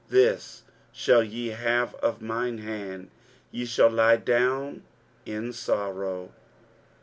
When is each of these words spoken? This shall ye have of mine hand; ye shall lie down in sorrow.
This 0.09 0.63
shall 0.91 1.21
ye 1.23 1.49
have 1.49 1.93
of 2.01 2.23
mine 2.23 2.57
hand; 2.57 3.11
ye 3.51 3.65
shall 3.65 3.91
lie 3.91 4.17
down 4.17 4.81
in 5.27 5.53
sorrow. 5.53 6.31